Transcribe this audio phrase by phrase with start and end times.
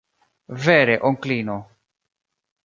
[0.63, 1.59] Vere, onklino.